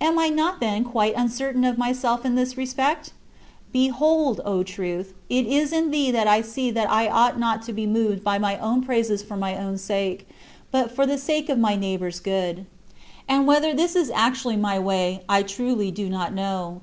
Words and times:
Am 0.00 0.18
I 0.18 0.30
not, 0.30 0.60
then, 0.60 0.82
quite 0.82 1.12
uncertain 1.14 1.62
of 1.62 1.76
myself 1.76 2.24
in 2.24 2.36
this 2.36 2.56
respect? 2.56 3.08
62. 3.66 3.70
Behold, 3.72 4.40
O 4.46 4.62
Truth, 4.62 5.12
it 5.28 5.44
is 5.44 5.74
in 5.74 5.90
thee 5.90 6.10
that 6.10 6.26
I 6.26 6.40
see 6.40 6.70
that 6.70 6.88
I 6.90 7.06
ought 7.06 7.38
not 7.38 7.60
to 7.64 7.74
be 7.74 7.86
moved 7.86 8.26
at 8.26 8.40
my 8.40 8.58
own 8.60 8.82
praises 8.82 9.22
for 9.22 9.36
my 9.36 9.58
own 9.58 9.76
sake, 9.76 10.26
but 10.70 10.90
for 10.96 11.04
the 11.04 11.18
sake 11.18 11.50
of 11.50 11.58
my 11.58 11.76
neighbor's 11.76 12.18
good. 12.18 12.64
And 13.28 13.46
whether 13.46 13.74
this 13.74 13.94
is 13.94 14.10
actually 14.14 14.56
my 14.56 14.78
way, 14.78 15.22
I 15.28 15.42
truly 15.42 15.90
do 15.90 16.08
not 16.08 16.32
know. 16.32 16.80